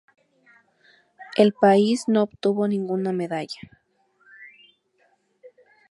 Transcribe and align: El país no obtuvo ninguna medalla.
El 1.37 1.53
país 1.53 2.05
no 2.07 2.23
obtuvo 2.23 2.67
ninguna 2.67 3.11
medalla. 3.11 3.59